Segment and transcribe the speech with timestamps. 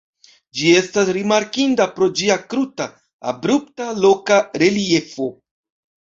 [0.59, 2.87] Ĝi estas rimarkinda pro ĝia kruta,
[3.33, 5.29] abrupta loka reliefo.